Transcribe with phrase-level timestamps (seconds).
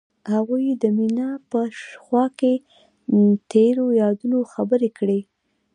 [0.33, 1.59] هغوی د مینه په
[2.03, 2.53] خوا کې
[3.51, 5.19] تیرو یادونو خبرې کړې.